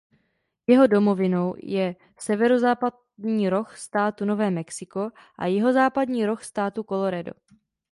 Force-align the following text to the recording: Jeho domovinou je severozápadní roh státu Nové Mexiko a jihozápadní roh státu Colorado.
Jeho 0.67 0.87
domovinou 0.87 1.55
je 1.57 1.95
severozápadní 2.19 3.49
roh 3.49 3.77
státu 3.77 4.25
Nové 4.25 4.51
Mexiko 4.51 5.11
a 5.35 5.45
jihozápadní 5.45 6.25
roh 6.25 6.43
státu 6.43 6.83
Colorado. 6.83 7.31